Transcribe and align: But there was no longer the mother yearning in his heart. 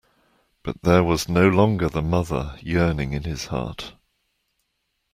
But 0.63 0.81
there 0.81 1.03
was 1.03 1.29
no 1.29 1.47
longer 1.47 1.87
the 1.87 2.01
mother 2.01 2.57
yearning 2.59 3.13
in 3.13 3.21
his 3.21 3.45
heart. 3.45 3.93